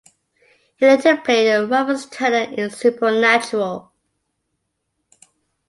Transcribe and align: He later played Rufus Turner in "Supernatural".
He 0.77 0.87
later 0.87 1.15
played 1.17 1.55
Rufus 1.69 2.07
Turner 2.07 2.51
in 2.55 2.71
"Supernatural". 2.71 3.91